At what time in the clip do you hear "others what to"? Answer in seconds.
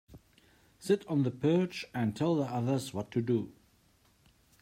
2.45-3.21